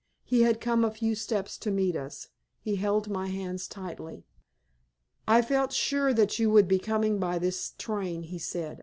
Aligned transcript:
He 0.23 0.41
had 0.41 0.59
come 0.59 0.83
a 0.83 0.89
few 0.89 1.13
steps 1.13 1.59
to 1.59 1.69
meet 1.69 1.95
us. 1.95 2.29
He 2.59 2.77
held 2.77 3.07
my 3.07 3.27
hands 3.27 3.67
tightly. 3.67 4.25
"I 5.27 5.43
felt 5.43 5.71
sure 5.73 6.11
that 6.11 6.39
you 6.39 6.49
would 6.49 6.67
be 6.67 6.79
coming 6.79 7.19
by 7.19 7.37
this 7.37 7.73
train," 7.77 8.23
he 8.23 8.39
said. 8.39 8.79